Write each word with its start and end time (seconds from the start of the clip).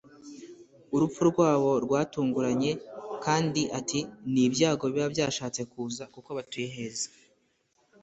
urupfu 0.95 1.21
rwabo 1.31 1.71
rwatunguranye 1.85 2.71
kandi 3.25 3.61
ati 3.79 3.99
“Ni 4.31 4.41
ibyago 4.47 4.83
biba 4.91 5.07
byashatse 5.15 5.61
kuza 5.71 6.03
kuko 6.13 6.29
batuye 6.37 6.67
heza” 6.75 7.09